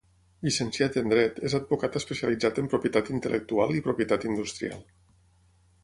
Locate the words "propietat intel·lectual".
2.73-3.79